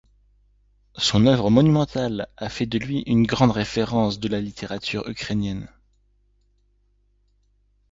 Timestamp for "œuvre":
1.27-1.51